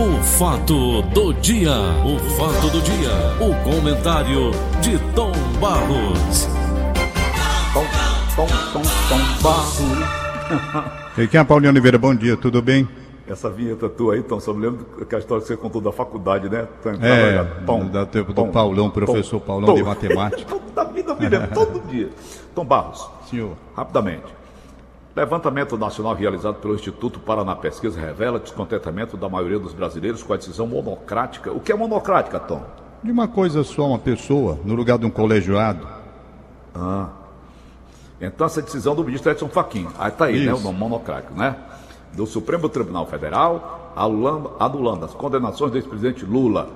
[0.00, 5.30] O fato do dia, o fato do dia, o comentário de Tom
[5.60, 6.48] Barros.
[7.74, 7.84] Tom,
[8.34, 11.18] tom, tom, tom Barros.
[11.18, 11.98] E quem é Paulinho Oliveira?
[11.98, 12.88] Bom dia, tudo bem?
[13.28, 15.92] Essa vinheta tua aí, Tom, só me lembro que a história que você contou da
[15.92, 16.66] faculdade, né?
[16.82, 17.44] Tom, É,
[17.92, 20.56] da tempo do Paulão, professor Paulão de matemática.
[20.74, 22.08] da vida me lembro todo dia.
[22.54, 23.52] Tom Barros, Senhor.
[23.76, 24.39] rapidamente.
[25.14, 30.36] Levantamento nacional realizado pelo Instituto Paraná Pesquisa revela descontentamento da maioria dos brasileiros com a
[30.36, 31.50] decisão monocrática.
[31.50, 32.62] O que é monocrática, Tom?
[33.02, 35.86] De uma coisa só, uma pessoa, no lugar de um colegiado.
[38.20, 40.64] Então, essa decisão do ministro Edson Fachin, aí tá aí, né, o Isso.
[40.64, 41.56] nome monocrático, né?
[42.12, 46.68] Do Supremo Tribunal Federal, anulando, anulando as condenações do ex-presidente Lula.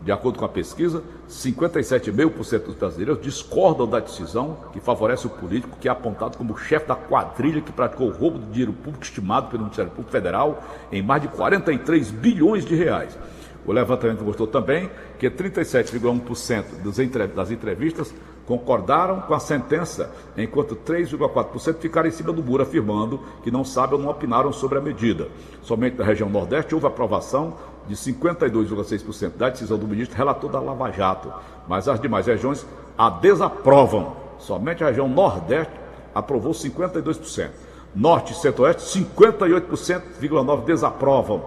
[0.00, 5.76] De acordo com a pesquisa, 57,5% dos brasileiros discordam da decisão que favorece o político
[5.80, 9.48] que é apontado como chefe da quadrilha que praticou o roubo de dinheiro público estimado
[9.48, 13.18] pelo Ministério Público Federal em mais de 43 bilhões de reais.
[13.66, 18.14] O levantamento mostrou também que 37,1% dos entre- das entrevistas
[18.46, 23.98] concordaram com a sentença, enquanto 3,4% ficaram em cima do muro, afirmando que não sabem
[23.98, 25.28] ou não opinaram sobre a medida.
[25.60, 27.54] Somente na região Nordeste houve aprovação
[27.88, 31.32] de 52,6% da decisão do ministro relator da Lava Jato,
[31.66, 34.16] mas as demais regiões a desaprovam.
[34.38, 35.72] Somente a região Nordeste
[36.14, 37.48] aprovou 52%.
[37.94, 41.44] Norte e Centro-Oeste, 58,9% desaprovam.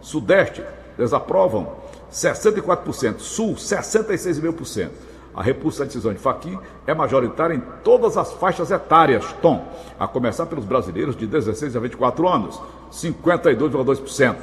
[0.00, 0.64] Sudeste,
[0.96, 1.76] desaprovam
[2.10, 3.18] 64%.
[3.18, 4.90] Sul, 66,5%.
[5.34, 9.66] A repulsa à decisão de Fachin é majoritária em todas as faixas etárias, Tom,
[9.98, 12.60] a começar pelos brasileiros de 16 a 24 anos,
[12.92, 14.36] 52,2%.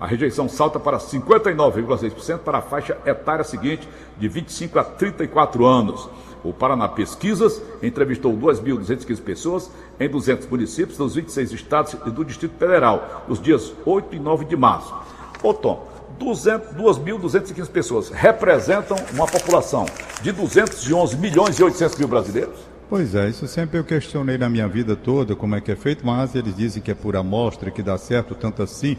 [0.00, 6.08] A rejeição salta para 59,6% para a faixa etária seguinte, de 25 a 34 anos.
[6.44, 12.56] O Paraná Pesquisas entrevistou 2.215 pessoas em 200 municípios dos 26 estados e do Distrito
[12.56, 14.94] Federal, nos dias 8 e 9 de março.
[15.42, 15.88] Ô Tom,
[16.18, 19.86] 200 2.215 pessoas representam uma população
[20.22, 22.56] de 211 milhões e 800 mil brasileiros?
[22.88, 26.06] Pois é, isso sempre eu questionei na minha vida toda como é que é feito,
[26.06, 28.96] mas eles dizem que é por amostra, que dá certo, tanto assim,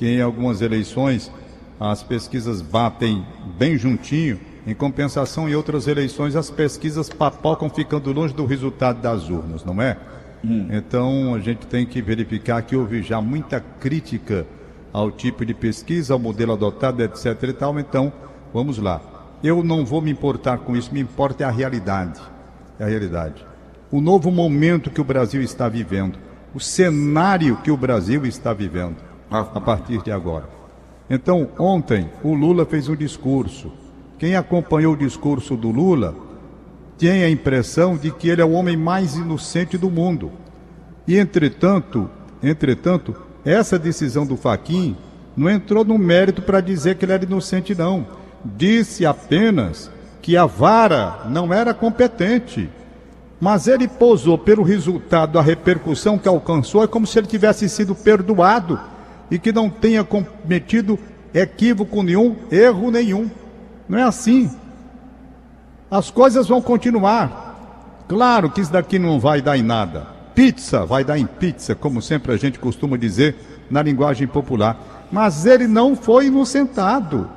[0.00, 1.30] que em algumas eleições
[1.78, 3.22] as pesquisas batem
[3.58, 9.28] bem juntinho, em compensação em outras eleições as pesquisas papocam ficando longe do resultado das
[9.28, 9.98] urnas, não é?
[10.70, 14.46] Então a gente tem que verificar que houve já muita crítica
[14.90, 17.36] ao tipo de pesquisa, ao modelo adotado, etc.
[17.42, 17.78] e tal.
[17.78, 18.10] Então,
[18.54, 19.02] vamos lá.
[19.44, 22.18] Eu não vou me importar com isso, me importa é a realidade.
[22.78, 23.44] É a realidade.
[23.90, 26.18] O novo momento que o Brasil está vivendo,
[26.54, 30.48] o cenário que o Brasil está vivendo a partir de agora.
[31.08, 33.70] Então, ontem o Lula fez um discurso.
[34.18, 36.14] Quem acompanhou o discurso do Lula
[36.98, 40.30] tem a impressão de que ele é o homem mais inocente do mundo.
[41.06, 42.10] E entretanto,
[42.42, 43.14] entretanto,
[43.44, 44.96] essa decisão do Faquin
[45.36, 48.06] não entrou no mérito para dizer que ele era inocente não.
[48.44, 52.68] Disse apenas que a vara não era competente.
[53.40, 57.94] Mas ele posou pelo resultado, a repercussão que alcançou, é como se ele tivesse sido
[57.94, 58.78] perdoado
[59.30, 60.98] e que não tenha cometido
[61.32, 63.30] equívoco nenhum, erro nenhum.
[63.88, 64.50] Não é assim.
[65.90, 68.04] As coisas vão continuar.
[68.08, 70.06] Claro que isso daqui não vai dar em nada.
[70.34, 73.36] Pizza vai dar em pizza, como sempre a gente costuma dizer
[73.70, 75.06] na linguagem popular.
[75.10, 77.28] Mas ele não foi inocentado.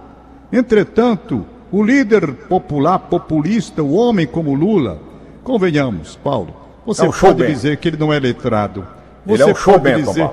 [0.52, 5.00] Entretanto, o líder popular, populista, o homem como Lula,
[5.44, 6.56] convenhamos, Paulo,
[6.86, 7.48] você É pode showman.
[7.48, 8.88] dizer que ele não é letrado.
[9.26, 10.30] Ele Você é um showman, pode Tom dizer,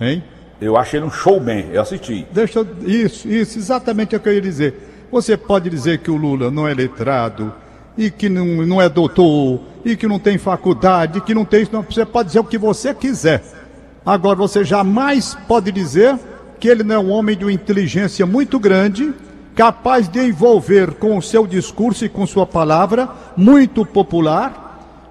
[0.00, 0.24] hein?
[0.60, 2.26] Eu achei ele um showman, eu assisti.
[2.32, 2.66] Deixa.
[2.84, 5.06] Isso, isso, exatamente é o que eu ia dizer.
[5.10, 7.52] Você pode dizer que o Lula não é letrado,
[7.98, 11.84] e que não, não é doutor, e que não tem faculdade, que não tem isso.
[11.90, 13.42] Você pode dizer o que você quiser.
[14.06, 16.16] Agora, você jamais pode dizer
[16.60, 19.12] que ele não é um homem de uma inteligência muito grande,
[19.54, 24.67] capaz de envolver com o seu discurso e com sua palavra, muito popular,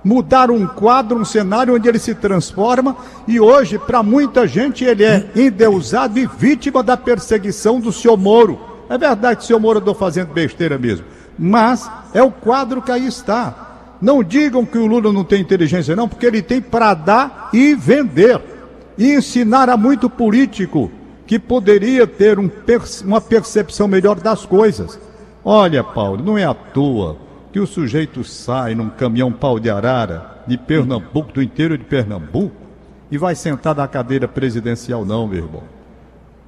[0.07, 2.95] mudar um quadro, um cenário onde ele se transforma
[3.27, 8.57] e hoje, para muita gente, ele é endeusado e vítima da perseguição do senhor Moro.
[8.89, 11.05] É verdade que o senhor Moro andou fazendo besteira mesmo,
[11.37, 13.97] mas é o quadro que aí está.
[14.01, 17.75] Não digam que o Lula não tem inteligência, não, porque ele tem para dar e
[17.75, 18.39] vender.
[18.97, 20.89] E ensinar a muito político
[21.25, 22.49] que poderia ter um
[23.03, 24.97] uma percepção melhor das coisas.
[25.43, 27.26] Olha, Paulo, não é à toa
[27.57, 32.55] que o sujeito sai num caminhão pau de arara de Pernambuco, do interior de Pernambuco,
[33.09, 35.63] e vai sentar na cadeira presidencial, não, meu irmão.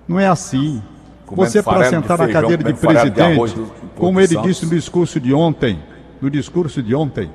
[0.07, 0.83] Não é assim.
[1.25, 4.37] Comendo Você, para de sentar na feijão, cadeira de de presidente, do- do como ele
[4.37, 5.79] disse no discurso de ontem,
[6.21, 7.31] no discurso de ontem,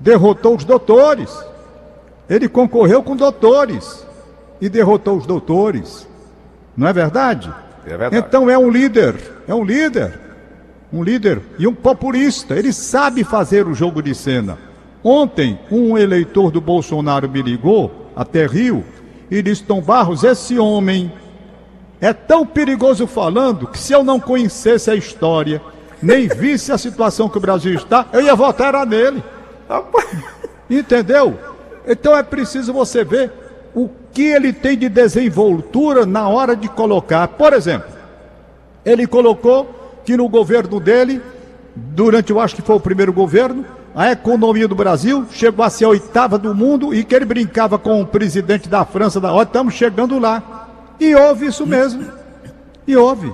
[0.00, 1.32] derrotou os doutores.
[2.28, 4.04] Ele concorreu com doutores
[4.60, 6.08] e derrotou os doutores.
[6.76, 7.54] Não é verdade?
[7.86, 8.16] É verdade.
[8.16, 9.14] Então é um líder,
[9.46, 10.18] é um líder,
[10.92, 12.54] um líder e um populista.
[12.54, 14.58] Ele sabe fazer o jogo de cena.
[15.02, 18.84] Ontem, um eleitor do Bolsonaro me ligou até Rio
[19.30, 21.12] e disse: Tom Barros, esse homem
[22.00, 25.60] é tão perigoso falando que se eu não conhecesse a história,
[26.02, 29.22] nem visse a situação que o Brasil está, eu ia votar era nele.
[30.70, 31.38] Entendeu?
[31.86, 33.32] Então é preciso você ver
[33.74, 37.28] o que ele tem de desenvoltura na hora de colocar.
[37.28, 37.88] Por exemplo,
[38.84, 39.77] ele colocou
[40.08, 41.20] que no governo dele,
[41.76, 43.62] durante eu acho que foi o primeiro governo,
[43.94, 47.78] a economia do Brasil chegou a ser a oitava do mundo e que ele brincava
[47.78, 50.66] com o presidente da França, da estamos chegando lá.
[50.98, 52.06] E houve isso mesmo.
[52.86, 53.30] E houve.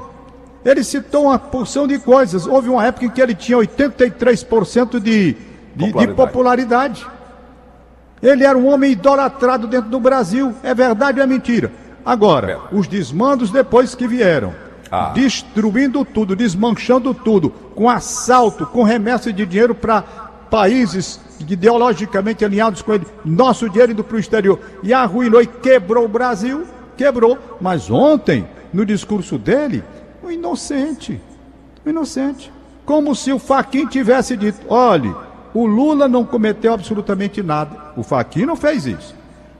[0.65, 2.44] Ele citou uma porção de coisas.
[2.44, 5.37] Houve uma época em que ele tinha 83% de, de,
[5.77, 6.06] popularidade.
[6.09, 7.06] de popularidade.
[8.20, 10.53] Ele era um homem idolatrado dentro do Brasil.
[10.65, 11.70] É verdade ou é mentira?
[12.05, 12.59] Agora, é.
[12.77, 14.53] os desmandos depois que vieram,
[14.94, 15.12] ah.
[15.14, 20.02] destruindo tudo, desmanchando tudo, com assalto, com remessa de dinheiro para
[20.50, 26.05] países ideologicamente alinhados com ele, nosso dinheiro indo para o exterior, e arruinou e quebrou
[26.05, 26.64] o Brasil,
[26.96, 27.38] quebrou.
[27.61, 29.82] Mas ontem, no discurso dele,
[30.23, 31.20] o inocente,
[31.85, 32.52] o inocente,
[32.87, 35.12] como se o Faquin tivesse dito: olhe,
[35.52, 37.93] o Lula não cometeu absolutamente nada.
[37.96, 39.14] O Faquin não fez isso.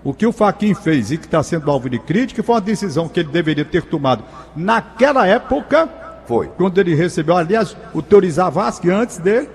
[0.05, 3.09] O que o Faquin fez e que está sendo alvo de crítica foi uma decisão
[3.09, 4.23] que ele deveria ter tomado
[4.55, 5.89] naquela época.
[6.27, 6.49] Foi.
[6.49, 9.49] Quando ele recebeu, aliás, o Teori Zavascki antes dele,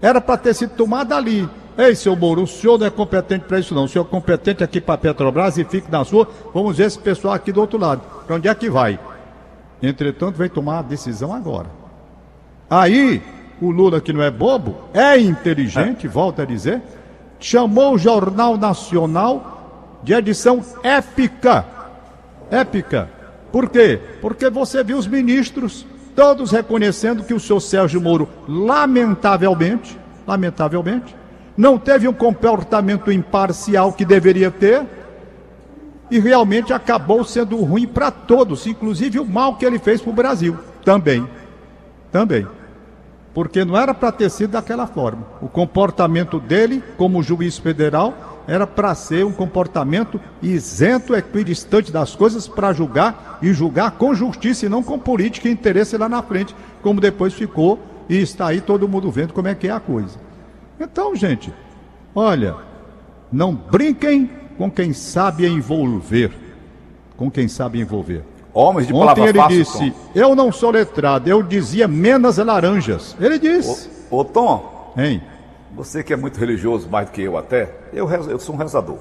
[0.00, 1.48] era para ter sido tomada ali.
[1.76, 3.84] Ei, seu Moro, o senhor não é competente para isso não.
[3.84, 6.26] O senhor é competente aqui para a Petrobras e fique na sua.
[6.54, 8.00] Vamos ver esse pessoal aqui do outro lado.
[8.26, 8.98] Para onde é que vai?
[9.82, 11.66] Entretanto, vem tomar a decisão agora.
[12.68, 13.22] Aí,
[13.60, 16.08] o Lula, que não é bobo, é inteligente, é.
[16.08, 16.80] volta a dizer,
[17.38, 19.55] chamou o Jornal Nacional
[20.02, 21.64] de edição épica.
[22.50, 23.10] Épica.
[23.50, 24.00] Por quê?
[24.20, 31.14] Porque você viu os ministros todos reconhecendo que o senhor Sérgio Moro, lamentavelmente, lamentavelmente,
[31.56, 34.82] não teve um comportamento imparcial que deveria ter
[36.10, 40.14] e realmente acabou sendo ruim para todos, inclusive o mal que ele fez para o
[40.14, 41.28] Brasil também.
[42.12, 42.46] Também
[43.36, 45.26] porque não era para ter sido daquela forma.
[45.42, 52.46] O comportamento dele, como juiz federal, era para ser um comportamento isento, equidistante das coisas,
[52.46, 56.54] para julgar e julgar com justiça e não com política e interesse lá na frente,
[56.82, 57.78] como depois ficou
[58.08, 60.18] e está aí todo mundo vendo como é que é a coisa.
[60.78, 61.52] Então, gente,
[62.14, 62.54] olha,
[63.32, 66.32] não brinquem com quem sabe envolver.
[67.16, 68.22] Com quem sabe envolver.
[68.52, 70.10] Homens de Ontem ele fácil, disse, Tom.
[70.14, 73.14] eu não sou letrado, eu dizia menos laranjas.
[73.20, 73.90] Ele disse.
[74.10, 75.20] Ô, ô Tom, hein?
[75.76, 78.96] Você que é muito religioso, mais do que eu até, eu, eu sou um rezador.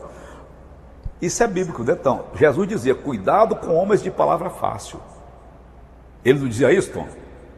[1.22, 2.28] Isso é bíblico, né, Tom?
[2.36, 5.00] Jesus dizia, cuidado com homens de palavra fácil.
[6.24, 7.08] Ele não dizia isso, Tom?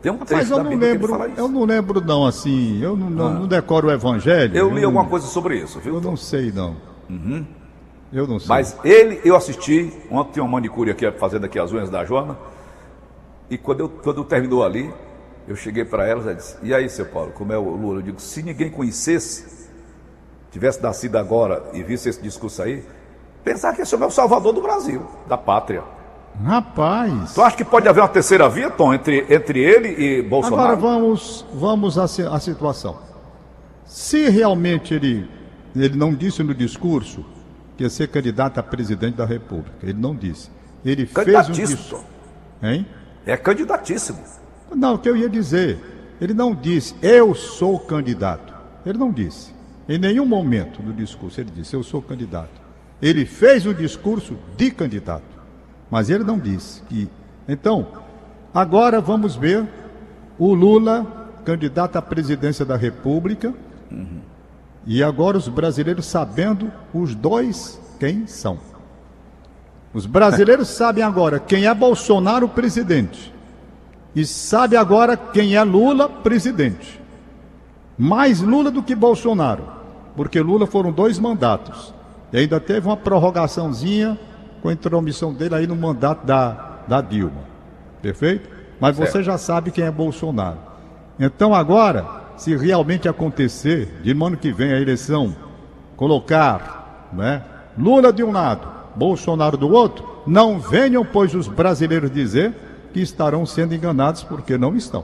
[0.01, 3.29] Tem um Mas eu não lembro, eu não lembro não, assim, eu não, não, ah.
[3.31, 4.55] não decoro o evangelho.
[4.55, 5.95] Eu li eu alguma coisa sobre isso, viu?
[5.95, 6.75] Eu não sei não.
[7.09, 7.43] Uhum.
[8.13, 8.47] Eu não sei.
[8.47, 12.37] Mas ele, eu assisti, ontem tinha uma manicure aqui fazendo aqui as unhas da Joana,
[13.49, 14.93] e quando, eu, quando terminou ali,
[15.47, 17.99] eu cheguei para ela e disse, e aí, seu Paulo, como é o Lula?
[17.99, 19.69] Eu digo, se ninguém conhecesse,
[20.51, 22.83] tivesse nascido agora e visse esse discurso aí,
[23.43, 25.83] pensar que esse é o salvador do Brasil, da pátria.
[26.43, 27.33] Rapaz.
[27.33, 30.73] Tu acha que pode haver uma terceira via, Tom, entre, entre ele e Bolsonaro?
[30.73, 32.99] Agora vamos, vamos à, à situação.
[33.85, 35.29] Se realmente ele,
[35.75, 37.25] ele não disse no discurso
[37.77, 39.77] que ia ser candidato a presidente da República.
[39.81, 40.51] Ele não disse.
[40.83, 42.05] Ele fez um discurso.
[42.61, 42.85] Hein?
[43.25, 44.19] É candidatíssimo.
[44.75, 45.79] Não, o que eu ia dizer,
[46.19, 48.53] ele não disse, eu sou candidato.
[48.85, 49.53] Ele não disse.
[49.87, 52.61] Em nenhum momento do discurso ele disse, eu sou candidato.
[53.01, 55.37] Ele fez um discurso de candidato.
[55.89, 57.09] Mas ele não disse que.
[57.47, 57.87] Então,
[58.53, 59.65] agora vamos ver
[60.37, 61.05] o Lula,
[61.45, 63.53] candidato à presidência da República.
[63.89, 64.19] Uhum.
[64.85, 68.57] E agora os brasileiros sabendo os dois quem são.
[69.93, 73.33] Os brasileiros sabem agora quem é Bolsonaro presidente.
[74.15, 76.99] E sabe agora quem é Lula presidente.
[77.97, 79.63] Mais Lula do que Bolsonaro.
[80.15, 81.93] Porque Lula foram dois mandatos.
[82.33, 84.17] E ainda teve uma prorrogaçãozinha
[84.61, 87.45] com a intromissão dele aí no mandato da, da Dilma.
[88.01, 88.49] Perfeito?
[88.79, 89.11] Mas certo.
[89.11, 90.57] você já sabe quem é Bolsonaro.
[91.19, 95.35] Então agora se realmente acontecer, de ano que vem a eleição,
[95.95, 97.43] colocar né,
[97.77, 102.53] Lula de um lado, Bolsonaro do outro, não venham, pois, os brasileiros dizer
[102.93, 105.03] que estarão sendo enganados, porque não estão.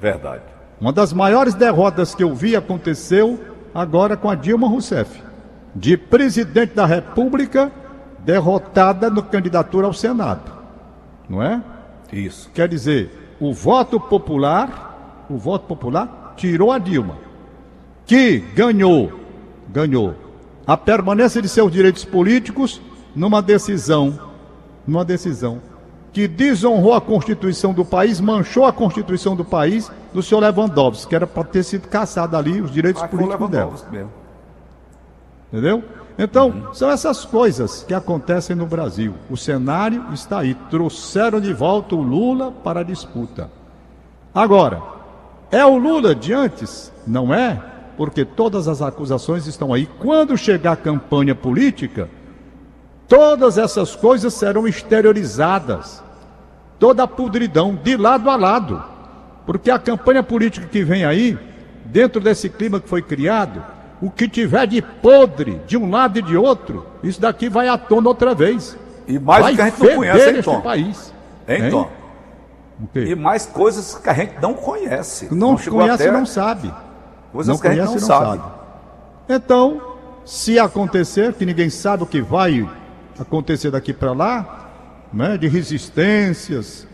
[0.00, 0.42] Verdade.
[0.80, 3.40] Uma das maiores derrotas que eu vi aconteceu
[3.74, 5.22] agora com a Dilma Rousseff,
[5.74, 7.70] de presidente da República
[8.20, 10.52] derrotada na candidatura ao Senado.
[11.28, 11.62] Não é?
[12.12, 12.50] Isso.
[12.54, 17.16] Quer dizer, o voto popular, o voto popular tirou a Dilma,
[18.04, 19.20] que ganhou,
[19.68, 20.14] ganhou
[20.66, 22.80] a permanência de seus direitos políticos
[23.14, 24.18] numa decisão,
[24.86, 25.60] numa decisão
[26.16, 31.14] que desonrou a Constituição do país, manchou a Constituição do país do senhor Lewandowski, que
[31.14, 33.74] era para ter sido caçado ali os direitos Ah, políticos dela.
[33.92, 34.10] Mesmo.
[35.52, 35.84] Entendeu?
[36.18, 39.12] Então, são essas coisas que acontecem no Brasil.
[39.28, 40.54] O cenário está aí.
[40.70, 43.50] Trouxeram de volta o Lula para a disputa.
[44.34, 44.80] Agora,
[45.50, 46.90] é o Lula de antes?
[47.06, 47.62] Não é?
[47.94, 49.84] Porque todas as acusações estão aí.
[49.84, 52.08] Quando chegar a campanha política,
[53.06, 56.05] todas essas coisas serão exteriorizadas.
[56.78, 58.82] Toda a podridão, de lado a lado.
[59.46, 61.38] Porque a campanha política que vem aí,
[61.84, 63.62] dentro desse clima que foi criado,
[64.02, 67.78] o que tiver de podre de um lado e de outro, isso daqui vai à
[67.78, 68.76] tona outra vez.
[69.06, 70.60] E mais vai que a gente não conhece, hein, Tom?
[70.60, 71.12] país.
[71.48, 71.70] Hein, Hein?
[71.70, 71.88] Tom?
[72.94, 75.34] E mais coisas que a gente não conhece.
[75.34, 76.74] Não, chegou conhece até- não sabe.
[77.32, 78.38] Coisas não que a gente conhece não, não sabe.
[78.42, 78.52] sabe.
[79.30, 79.80] Então,
[80.26, 82.68] se acontecer, que ninguém sabe o que vai
[83.18, 84.65] acontecer daqui para lá,
[85.16, 86.86] né, de resistências,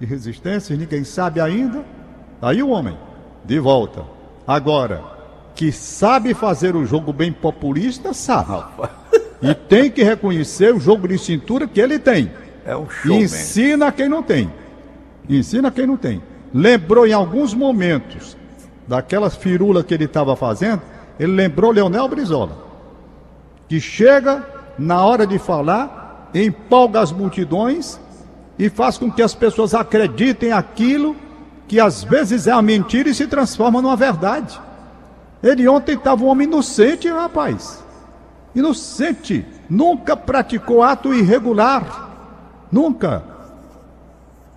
[0.00, 1.84] de resistências, ninguém sabe ainda,
[2.40, 2.96] aí o homem,
[3.44, 4.02] de volta.
[4.46, 5.02] Agora,
[5.54, 8.64] que sabe fazer o jogo bem populista, sabe.
[9.42, 12.32] E tem que reconhecer o jogo de cintura que ele tem.
[12.64, 13.22] É um E showman.
[13.22, 14.50] ensina quem não tem.
[15.28, 16.22] Ensina quem não tem.
[16.54, 18.38] Lembrou em alguns momentos
[18.86, 20.80] daquelas firulas que ele estava fazendo,
[21.20, 22.56] ele lembrou Leonel Brizola.
[23.68, 24.42] Que chega
[24.78, 27.98] na hora de falar, empolga as multidões
[28.58, 31.16] e faz com que as pessoas acreditem aquilo
[31.66, 34.58] que às vezes é a mentira e se transforma numa verdade.
[35.42, 37.84] Ele ontem estava um homem inocente, rapaz.
[38.54, 39.46] Inocente.
[39.68, 42.08] Nunca praticou ato irregular.
[42.72, 43.22] Nunca.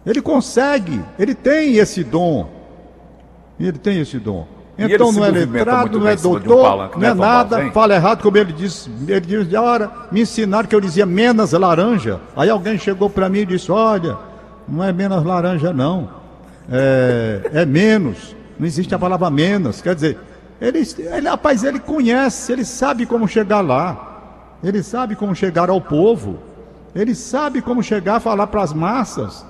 [0.05, 1.03] Ele consegue.
[1.19, 2.49] Ele tem esse dom.
[3.59, 4.47] Ele tem esse dom.
[4.77, 8.21] Então não é letrado, muito não é um doutor, palanque, não é nada, fala errado,
[8.21, 8.89] como ele disse.
[9.07, 12.19] Ele disse, hora, me ensinaram que eu dizia menos laranja.
[12.35, 14.17] Aí alguém chegou para mim e disse, olha,
[14.67, 16.09] não é menos laranja não.
[16.71, 18.35] É, é menos.
[18.57, 19.81] Não existe a palavra menos.
[19.81, 20.17] Quer dizer,
[20.59, 24.57] ele, ele, rapaz, ele conhece, ele sabe como chegar lá.
[24.63, 26.39] Ele sabe como chegar ao povo.
[26.95, 29.45] Ele sabe como chegar a falar para as massas.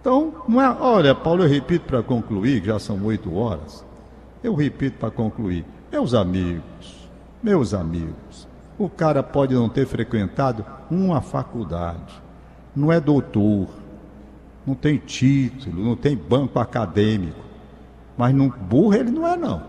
[0.00, 0.76] Então, não é.
[0.80, 3.84] Olha, Paulo, eu repito para concluir, que já são oito horas.
[4.42, 5.64] Eu repito para concluir.
[5.90, 7.08] Meus amigos,
[7.42, 8.46] meus amigos,
[8.78, 12.22] o cara pode não ter frequentado uma faculdade,
[12.74, 13.68] não é doutor,
[14.66, 17.44] não tem título, não tem banco acadêmico,
[18.16, 19.62] mas não burro ele não é não,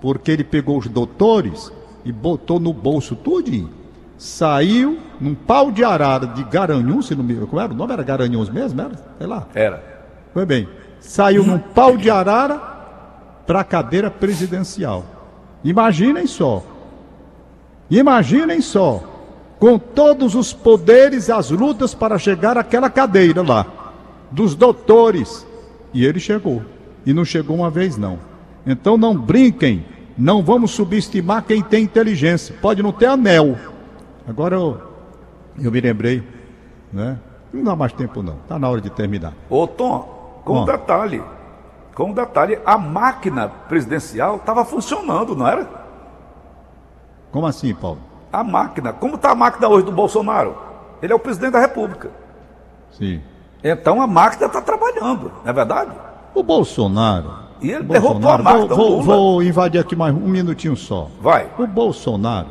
[0.00, 1.72] porque ele pegou os doutores
[2.04, 3.70] e botou no bolso tudinho,
[4.16, 7.92] saiu num pau de arara de Garanhuns, se não me como era o nome?
[7.92, 9.82] Era Garanhuns mesmo, era, sei lá, Era.
[10.32, 10.68] foi bem,
[11.00, 12.77] saiu num pau de arara
[13.48, 15.06] para a cadeira presidencial.
[15.64, 16.62] Imaginem só.
[17.90, 19.02] Imaginem só.
[19.58, 23.66] Com todos os poderes, as lutas para chegar àquela cadeira lá.
[24.30, 25.46] Dos doutores.
[25.94, 26.62] E ele chegou.
[27.06, 28.18] E não chegou uma vez, não.
[28.66, 29.82] Então não brinquem.
[30.16, 32.54] Não vamos subestimar quem tem inteligência.
[32.60, 33.56] Pode não ter anel.
[34.28, 34.78] Agora eu,
[35.58, 36.22] eu me lembrei,
[36.92, 37.18] né?
[37.50, 38.34] Não dá mais tempo, não.
[38.42, 39.32] Está na hora de terminar.
[39.48, 40.64] Ô, Tom, com um Bom.
[40.66, 41.22] detalhe.
[41.98, 45.68] Com um detalhe, a máquina presidencial estava funcionando, não era?
[47.32, 47.98] Como assim, Paulo?
[48.32, 48.92] A máquina.
[48.92, 50.56] Como está a máquina hoje do Bolsonaro?
[51.02, 52.08] Ele é o presidente da República.
[52.92, 53.20] Sim.
[53.64, 55.90] Então a máquina está trabalhando, não é verdade?
[56.36, 57.32] O Bolsonaro.
[57.60, 60.20] E ele o derrotou a Bolsonaro- máquina, Vou, o vou, vou invadir aqui mais um
[60.20, 61.08] minutinho só.
[61.20, 61.50] Vai.
[61.58, 62.50] O Bolsonaro,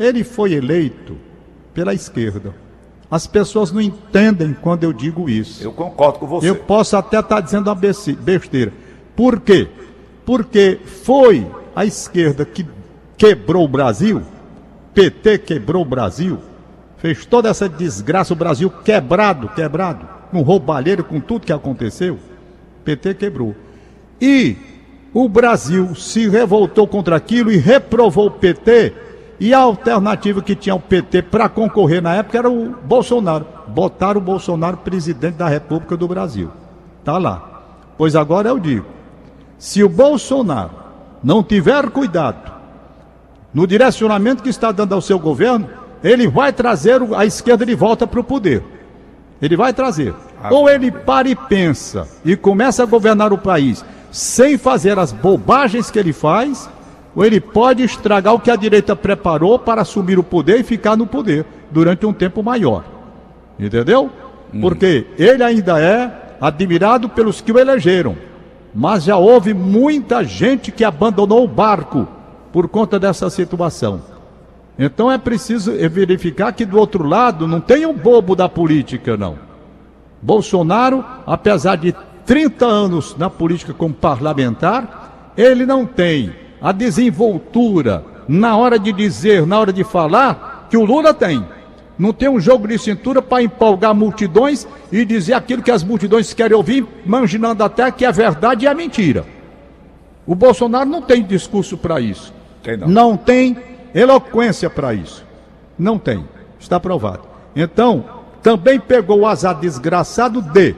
[0.00, 1.16] ele foi eleito
[1.72, 2.52] pela esquerda.
[3.14, 5.62] As pessoas não entendem quando eu digo isso.
[5.62, 6.50] Eu concordo com você.
[6.50, 8.72] Eu posso até estar dizendo uma besteira.
[9.14, 9.68] Por quê?
[10.26, 12.66] Porque foi a esquerda que
[13.16, 14.20] quebrou o Brasil,
[14.94, 16.40] PT quebrou o Brasil,
[16.96, 22.18] fez toda essa desgraça, o Brasil quebrado, quebrado, com roubalheiro, com tudo que aconteceu.
[22.84, 23.54] PT quebrou.
[24.20, 24.56] E
[25.12, 28.92] o Brasil se revoltou contra aquilo e reprovou o PT.
[29.38, 33.46] E a alternativa que tinha o PT para concorrer na época era o Bolsonaro.
[33.66, 36.50] Botaram o Bolsonaro presidente da República do Brasil.
[37.04, 37.62] Tá lá.
[37.98, 38.86] Pois agora eu digo:
[39.58, 40.70] se o Bolsonaro
[41.22, 42.52] não tiver cuidado
[43.52, 45.68] no direcionamento que está dando ao seu governo,
[46.02, 48.62] ele vai trazer a esquerda de volta para o poder.
[49.40, 50.14] Ele vai trazer.
[50.50, 55.90] Ou ele para e pensa e começa a governar o país sem fazer as bobagens
[55.90, 56.68] que ele faz,
[57.14, 60.96] ou ele pode estragar o que a direita preparou para assumir o poder e ficar
[60.96, 62.84] no poder durante um tempo maior.
[63.58, 64.10] Entendeu?
[64.60, 68.16] Porque ele ainda é admirado pelos que o elegeram.
[68.74, 72.08] Mas já houve muita gente que abandonou o barco
[72.52, 74.02] por conta dessa situação.
[74.76, 79.38] Então é preciso verificar que do outro lado não tem um bobo da política, não.
[80.20, 81.94] Bolsonaro, apesar de
[82.26, 86.32] 30 anos na política como parlamentar, ele não tem
[86.64, 91.46] a desenvoltura na hora de dizer, na hora de falar, que o Lula tem.
[91.98, 96.32] Não tem um jogo de cintura para empolgar multidões e dizer aquilo que as multidões
[96.32, 99.26] querem ouvir, imaginando até que é verdade e é mentira.
[100.26, 102.32] O Bolsonaro não tem discurso para isso.
[102.62, 102.88] Tem não.
[102.88, 103.58] não tem
[103.94, 105.22] eloquência para isso.
[105.78, 106.24] Não tem.
[106.58, 107.24] Está provado.
[107.54, 108.06] Então,
[108.42, 110.74] também pegou o azar desgraçado de,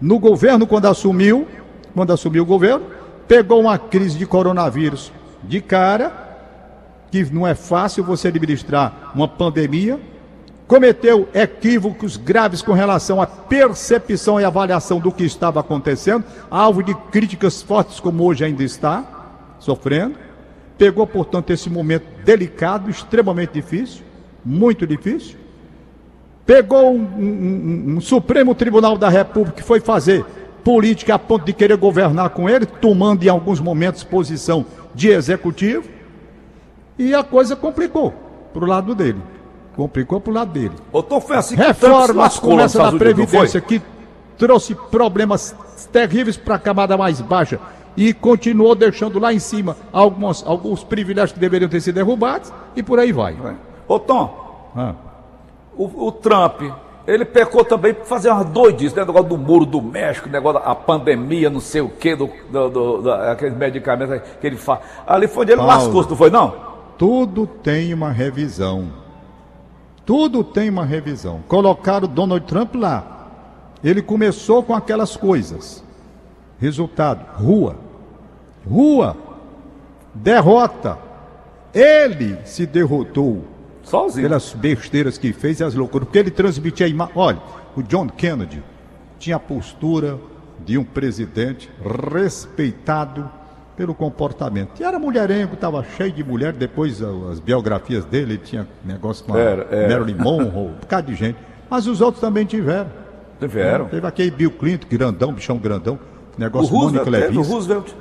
[0.00, 1.46] no governo, quando assumiu,
[1.94, 2.86] quando assumiu o governo,
[3.28, 6.12] pegou uma crise de coronavírus de cara,
[7.10, 9.98] que não é fácil você administrar uma pandemia,
[10.66, 16.94] cometeu equívocos graves com relação à percepção e avaliação do que estava acontecendo, alvo de
[17.10, 19.04] críticas fortes como hoje ainda está
[19.58, 20.16] sofrendo.
[20.76, 24.02] Pegou, portanto, esse momento delicado, extremamente difícil,
[24.44, 25.36] muito difícil.
[26.46, 30.24] Pegou um, um, um Supremo Tribunal da República que foi fazer
[30.64, 35.88] política a ponto de querer governar com ele, tomando em alguns momentos posição de executivo,
[36.98, 38.12] e a coisa complicou
[38.52, 39.20] para o lado dele.
[39.76, 40.74] Complicou para o lado dele.
[40.92, 41.62] Então foi assim que
[42.60, 43.80] essa da Previdência, que
[44.36, 45.54] trouxe problemas
[45.92, 47.60] terríveis para a camada mais baixa
[47.96, 52.82] e continuou deixando lá em cima alguns, alguns privilégios que deveriam ter sido derrubados e
[52.82, 53.36] por aí vai.
[53.88, 54.94] Ô Tom, ah.
[55.76, 56.62] o, o, Trump,
[57.08, 59.04] ele pecou também por fazer umas doidices, né?
[59.04, 63.02] negócio do muro do México, negócio da pandemia, não sei o quê, do, do, do,
[63.56, 64.80] medicamentos que ele faz.
[65.06, 66.54] Ali foi onde ele Paulo, lascou, não foi não?
[66.96, 68.92] Tudo tem uma revisão.
[70.04, 71.40] Tudo tem uma revisão.
[71.48, 73.26] Colocaram o Donald Trump lá.
[73.82, 75.82] Ele começou com aquelas coisas.
[76.58, 77.88] Resultado: rua
[78.68, 79.16] rua,
[80.14, 80.98] derrota.
[81.72, 83.44] Ele se derrotou
[83.88, 84.28] Sozinho.
[84.28, 87.14] pelas besteiras que fez e as loucuras, porque ele transmitia a imagem.
[87.16, 87.38] Olha,
[87.76, 88.62] o John Kennedy
[89.18, 90.18] tinha a postura
[90.64, 91.70] de um presidente
[92.12, 93.30] respeitado
[93.76, 94.80] pelo comportamento.
[94.80, 99.34] E era mulherengo, estava cheio de mulher, depois as biografias dele, ele tinha negócio com
[99.34, 99.88] a era, era.
[99.88, 101.38] Marilyn Monroe, um bocado de gente.
[101.70, 102.90] Mas os outros também tiveram.
[103.38, 103.86] Tiveram.
[103.86, 105.98] Teve aquele Bill Clinton, grandão, bichão grandão,
[106.36, 107.38] negócio o Mônica Levinsky.
[107.38, 107.92] O Roosevelt.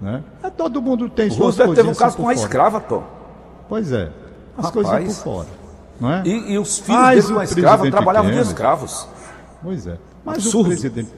[0.00, 0.22] Né?
[0.44, 1.74] É, todo mundo tem o suas coisas.
[1.74, 3.02] teve um caso com a escrava, Tom.
[3.68, 4.10] Pois é.
[4.56, 4.72] As Rapaz.
[4.86, 5.48] coisas por fora.
[6.00, 6.22] Não é?
[6.24, 9.06] e, e os filhos mas dele com a escrava trabalhavam de escravos.
[9.62, 9.98] Pois é.
[10.24, 11.10] Mas o, presidente,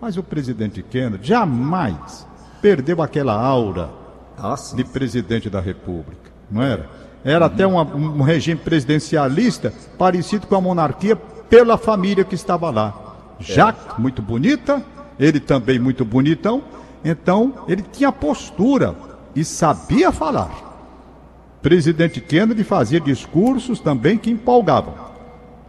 [0.00, 2.26] mas o presidente Kennedy jamais
[2.60, 3.90] perdeu aquela aura
[4.36, 4.74] Nossa.
[4.74, 6.30] de presidente da República.
[6.50, 6.88] Não era?
[7.24, 7.52] Era uhum.
[7.52, 12.94] até uma, um regime presidencialista parecido com a monarquia pela família que estava lá.
[13.40, 14.00] É.
[14.00, 14.82] muito bonita,
[15.18, 16.62] ele também muito bonitão,
[17.04, 18.94] então, ele tinha postura
[19.34, 20.65] e sabia falar.
[21.66, 24.94] Presidente Kennedy fazia discursos também que empolgavam.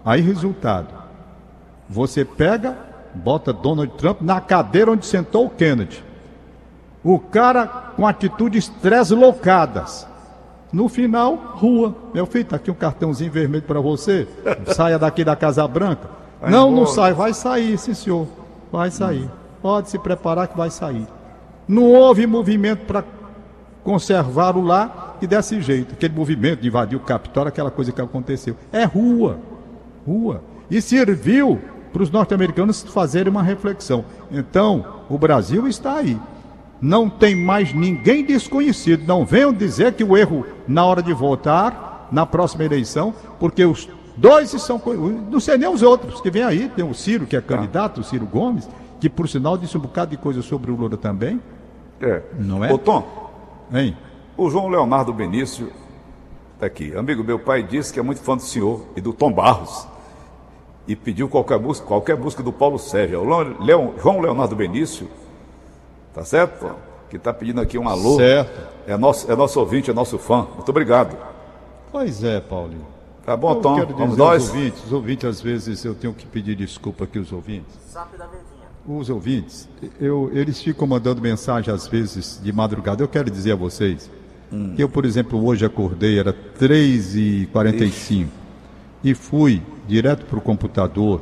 [0.06, 0.90] Aí, resultado:
[1.90, 2.78] você pega,
[3.16, 6.04] bota Donald Trump na cadeira onde sentou o Kennedy.
[7.04, 10.08] O cara com atitudes treslocadas.
[10.72, 11.96] No final, rua.
[12.14, 14.28] Meu filho, tá aqui um cartãozinho vermelho para você.
[14.68, 16.12] Saia daqui da Casa Branca.
[16.40, 16.86] Vai não, embora.
[16.86, 17.14] não sai.
[17.14, 18.28] Vai sair, sim, senhor.
[18.72, 19.28] Vai sair.
[19.64, 21.08] Pode se preparar que vai sair.
[21.68, 23.04] Não houve movimento para
[23.88, 25.94] conservar o lá e desse jeito.
[25.94, 28.54] Aquele movimento de invadir o Capitólio, aquela coisa que aconteceu.
[28.70, 29.40] É rua.
[30.06, 30.44] Rua.
[30.70, 31.58] E serviu
[31.94, 34.04] para os norte-americanos fazerem uma reflexão.
[34.30, 36.20] Então, o Brasil está aí.
[36.82, 39.08] Não tem mais ninguém desconhecido.
[39.08, 43.88] Não venham dizer que o erro na hora de votar, na próxima eleição, porque os
[44.18, 44.82] dois são.
[45.32, 46.68] Não sei nem os outros que vem aí.
[46.76, 48.68] Tem o Ciro, que é candidato, o Ciro Gomes,
[49.00, 51.40] que por sinal disse um bocado de coisa sobre o Lula também.
[52.02, 52.22] É.
[52.38, 52.74] Não é?
[52.74, 53.27] Ô, Tom.
[53.72, 53.98] Hein?
[54.38, 55.72] O João Leonardo Benício
[56.54, 56.96] está aqui.
[56.96, 59.88] Amigo, meu pai disse que é muito fã do senhor e do Tom Barros.
[60.88, 63.22] E pediu qualquer música, qualquer música do Paulo Sérgio.
[63.22, 65.10] O Leon, João Leonardo Benício,
[66.14, 66.72] tá certo?
[67.10, 68.16] Que está pedindo aqui um alô.
[68.16, 68.68] Certo.
[68.88, 70.48] É nosso, é nosso ouvinte, é nosso fã.
[70.56, 71.18] Muito obrigado.
[71.92, 72.86] Pois é, Paulinho.
[73.26, 73.86] Tá bom, eu Tom.
[73.88, 74.44] Vamos nós.
[74.44, 77.78] Os ouvintes, os ouvintes, às vezes, eu tenho que pedir desculpa aqui, os ouvintes.
[77.90, 78.26] Sabe da
[78.88, 79.68] os ouvintes,
[80.00, 83.04] eu, eles ficam mandando mensagem às vezes de madrugada.
[83.04, 84.10] Eu quero dizer a vocês
[84.52, 84.74] hum.
[84.76, 88.28] que eu, por exemplo, hoje acordei, era 3h45
[89.04, 91.22] e fui direto para o computador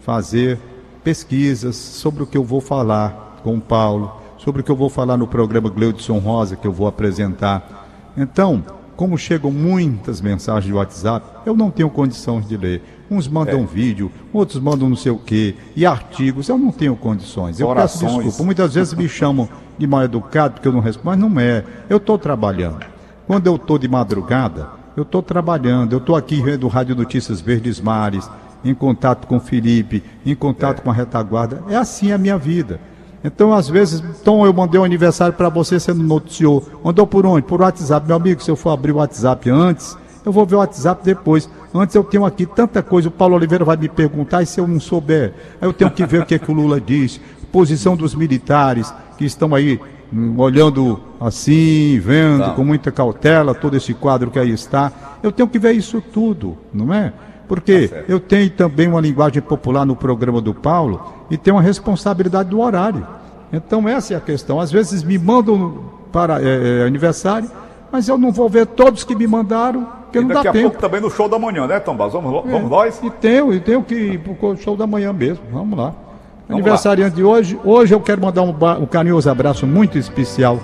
[0.00, 0.58] fazer
[1.02, 4.88] pesquisas sobre o que eu vou falar com o Paulo, sobre o que eu vou
[4.88, 8.12] falar no programa Gleudson Rosa, que eu vou apresentar.
[8.16, 8.64] Então,
[8.96, 12.82] como chegam muitas mensagens de WhatsApp, eu não tenho condições de ler.
[13.12, 13.64] Uns mandam É.
[13.64, 17.60] vídeo, outros mandam não sei o quê, e artigos, eu não tenho condições.
[17.60, 18.24] Eu peço Orações.
[18.24, 18.42] desculpa.
[18.44, 21.62] Muitas vezes me chamam de mal educado porque eu não respondo, mas não é.
[21.90, 22.86] Eu estou trabalhando.
[23.26, 25.92] Quando eu estou de madrugada, eu estou trabalhando.
[25.92, 28.28] Eu estou aqui vendo Rádio Notícias Verdes Mares,
[28.64, 31.62] em contato com o Felipe, em contato com a retaguarda.
[31.68, 32.80] É assim a minha vida.
[33.24, 36.66] Então, às vezes, Tom, eu mandei um aniversário para você, você não noticiou.
[36.82, 37.42] Mandou por onde?
[37.46, 38.06] Por WhatsApp.
[38.06, 41.48] Meu amigo, se eu for abrir o WhatsApp antes, eu vou ver o WhatsApp depois.
[41.74, 43.08] Antes eu tenho aqui tanta coisa.
[43.08, 46.04] O Paulo Oliveira vai me perguntar e se eu não souber, aí eu tenho que
[46.04, 47.20] ver o que, é que o Lula diz.
[47.50, 49.80] Posição dos militares que estão aí
[50.12, 52.50] hum, olhando assim, vendo Tá.
[52.50, 54.92] com muita cautela todo esse quadro que aí está.
[55.22, 57.12] Eu tenho que ver isso tudo, não é?
[57.48, 61.62] Porque Tá eu tenho também uma linguagem popular no programa do Paulo e tenho uma
[61.62, 63.06] responsabilidade do horário.
[63.52, 64.58] Então essa é a questão.
[64.60, 67.50] Às vezes me mandam para é, aniversário,
[67.92, 70.52] mas eu não vou ver todos que me mandaram, porque E não daqui dá a
[70.52, 70.70] tempo.
[70.70, 72.14] pouco também no show da manhã, né, Tom Barros?
[72.14, 73.00] Vamos, É, vamos nós?
[73.02, 75.44] E tenho, e tenho que ir pro show da manhã mesmo.
[75.52, 75.92] Vamos lá.
[76.48, 77.58] Vamos Aniversariante de hoje.
[77.64, 80.58] Hoje eu quero mandar um, um carinhoso abraço muito especial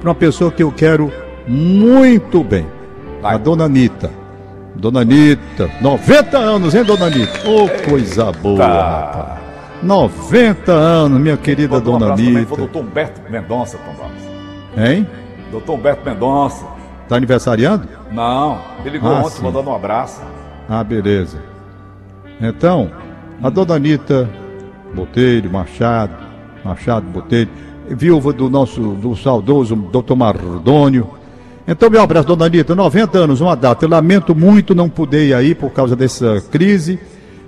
[0.00, 1.10] para uma pessoa que eu quero
[1.48, 2.66] muito bem.
[3.22, 3.34] Vai.
[3.34, 4.10] A dona Anitta.
[4.74, 7.48] Dona Anitta, 90 anos, hein, dona Anitta?
[7.48, 9.38] Ô, coisa boa, rapaz.
[9.82, 12.46] 90 anos, minha querida um dona também Anitta.
[12.46, 14.86] pro doutor Humberto Mendonça, Tom Barros.
[14.90, 15.06] Hein?
[15.50, 16.64] Doutor Humberto Mendonça.
[17.08, 17.88] Tá aniversariando?
[18.12, 19.42] Não, ele ligou Ah, ontem sim.
[19.44, 20.20] mandando um abraço.
[20.68, 21.38] Ah, beleza.
[22.40, 22.90] Então,
[23.42, 24.28] a dona Anitta
[24.94, 26.14] Botelho, Machado,
[26.64, 27.48] Machado Botelho,
[27.88, 31.08] viúva do nosso, do saudoso doutor Mardônio.
[31.68, 33.84] Então, meu abraço, dona Anitta, 90 anos, uma data.
[33.84, 36.98] Eu lamento muito não poder ir aí por causa dessa crise,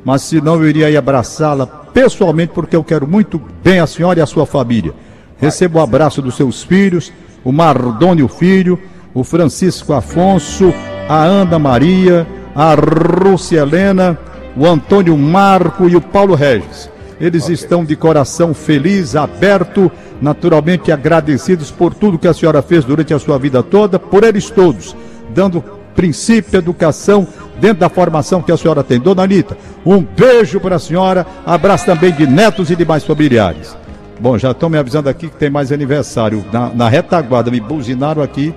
[0.05, 4.23] mas senão eu iria aí abraçá-la pessoalmente, porque eu quero muito bem a senhora e
[4.23, 4.93] a sua família.
[5.39, 7.13] Recebo o abraço dos seus filhos,
[7.45, 8.79] o Mardônio Filho,
[9.15, 10.73] o Francisco Afonso,
[11.09, 14.19] a Ana Maria, a Rússia Helena,
[14.57, 16.91] o Antônio Marco e o Paulo Regis.
[17.21, 23.13] Eles estão de coração feliz, aberto, naturalmente agradecidos por tudo que a senhora fez durante
[23.13, 24.95] a sua vida toda, por eles todos,
[25.35, 25.63] dando
[25.95, 27.27] princípio, educação
[27.61, 29.01] dentro da formação que a senhora tem.
[29.01, 33.77] Dona Anitta, um beijo para a senhora, abraço também de netos e demais familiares.
[34.21, 36.45] Bom, já estão me avisando aqui que tem mais aniversário.
[36.53, 38.53] Na, na retaguarda, me buzinaram aqui.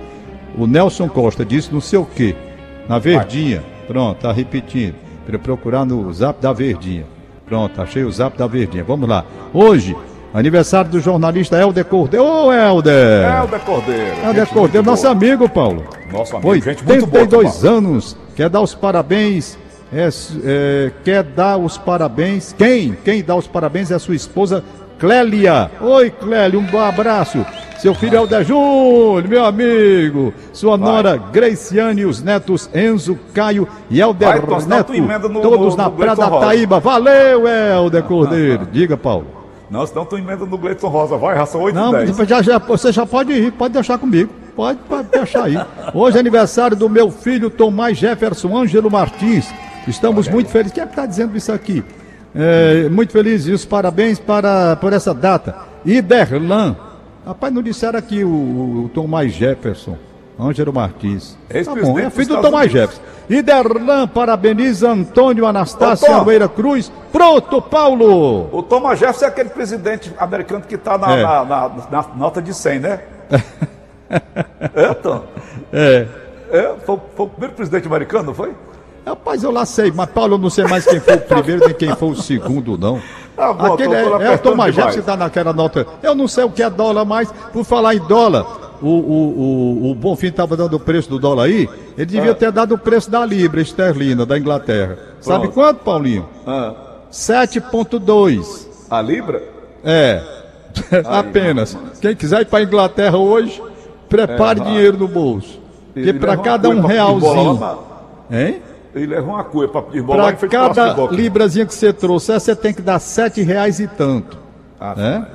[0.58, 2.34] O Nelson Costa disse não sei o quê.
[2.88, 3.62] Na Verdinha.
[3.86, 4.94] Pronto, tá repetindo.
[5.24, 7.04] Para procurar no zap da Verdinha.
[7.46, 8.82] Pronto, achei o zap da Verdinha.
[8.82, 9.24] Vamos lá.
[9.54, 9.96] Hoje,
[10.34, 12.26] aniversário do jornalista Helder Cordeiro.
[12.26, 13.30] Ô, Helder!
[13.30, 14.16] Helder Cordeiro.
[14.24, 15.12] Helder Cordeiro, nosso boa.
[15.12, 15.84] amigo, Paulo.
[16.12, 17.22] Nosso amigo, gente muito boa.
[17.22, 17.64] 82 Tom Barros.
[17.64, 18.16] anos.
[18.34, 19.56] Quer dar os parabéns.
[19.92, 20.08] é,
[20.44, 22.52] é, quer dar os parabéns.
[22.56, 22.96] Quem?
[23.04, 24.64] Quem dá os parabéns é a sua esposa
[25.06, 25.68] Clélia.
[25.80, 27.44] Oi, Clélia, um bom abraço.
[27.80, 30.32] Seu filho Helder Júnior, meu amigo.
[30.52, 30.88] Sua Vai.
[30.88, 34.92] nora Graciane e os netos Enzo, Caio e Helder Vai, Neto.
[35.28, 36.30] no- todos no- na no Praia da.
[36.30, 36.78] Taíba.
[36.78, 38.64] Valeu, Helder Cordeiro.
[38.70, 39.26] Diga, Paulo.
[39.68, 41.16] Não, senão tu emenda no Gleison Rosa.
[41.16, 42.16] Vai, são 8 Não, 10.
[42.28, 44.30] já, já, você já pode ir, pode deixar comigo.
[44.54, 45.58] Pode, pode deixar aí.
[45.92, 49.52] Hoje é aniversário do meu filho Tomás Jefferson Ângelo Martins.
[49.88, 50.72] Estamos muito felizes.
[50.72, 51.82] Quem é que está dizendo isso aqui?
[52.34, 55.54] É, muito felizes e os parabéns para, por essa data.
[55.84, 56.76] Iderlan.
[57.26, 58.28] Rapaz, não disseram aqui o,
[58.86, 59.96] o Tomás Jefferson.
[60.40, 61.36] Ângelo Martins.
[61.64, 62.72] Tá bom, é dos filho do Tomás Unidos.
[62.96, 63.02] Jefferson.
[63.28, 66.12] Iderlan parabeniza Antônio Anastácio.
[66.12, 66.90] Almeida Cruz.
[67.12, 68.48] Pronto, Paulo!
[68.50, 71.22] O Thomas Jefferson é aquele presidente americano que tá na, É.
[71.22, 73.00] na- na- na nota de 100, né?
[74.74, 75.22] é, Tom?
[75.72, 76.06] É.
[76.50, 78.52] É, foi, foi o primeiro presidente americano, não foi?
[79.04, 81.74] Rapaz, eu lá sei, mas Paulo, eu não sei mais quem foi o primeiro nem
[81.74, 83.00] quem foi o segundo, não.
[83.36, 84.18] Ah, bom, Aquele é, é o.
[84.20, 85.86] Jefferson que está naquela nota.
[86.02, 87.32] Eu não sei o que é dólar mais.
[87.52, 88.46] Por falar em dólar,
[88.80, 91.68] o, o, o, o Bonfim estava dando o preço do dólar aí.
[91.96, 92.34] Ele devia Ah.
[92.34, 94.98] ter dado o preço da Libra esterlina da Inglaterra.
[95.20, 95.54] Sabe Pronto.
[95.54, 96.28] quanto, Paulinho?
[96.46, 96.74] Ah,
[97.10, 98.66] 7,2.
[98.90, 99.42] a Libra?
[99.84, 100.22] É.
[101.06, 101.76] Apenas.
[102.00, 103.60] Quem quiser ir para Inglaterra hoje,
[104.08, 105.58] prepare É, dinheiro no bolso.
[105.92, 107.60] Porque para cada um realzinho.
[108.30, 108.62] Hein?
[108.94, 111.74] Ele leva uma cuia para pedir bola lá Para em frente ao cada librazinha que
[111.74, 114.36] você trouxer, você tem que dar sete reais e tanto.
[114.78, 115.26] Ah, né?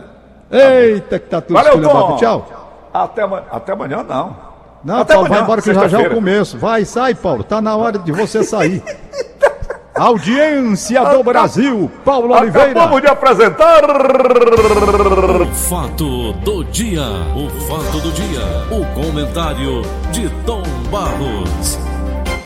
[0.52, 1.82] Eita, que tá tudo Valeu.
[1.82, 2.16] Tom!
[2.18, 2.90] Tchau.
[2.94, 4.36] Até, até amanhã, não.
[4.84, 6.58] Não, Até Paulo, amanhã, vai embora que já já é o começo.
[6.58, 7.44] Vai, sai, Paulo.
[7.44, 8.84] Tá na hora de você sair.
[9.96, 12.72] Audiência do Brasil, Paulo Oliveira.
[12.72, 13.84] Acabamos de apresentar.
[15.42, 17.02] O fato do dia.
[17.36, 18.42] O fato do dia.
[18.70, 21.97] O comentário de Tom Barros.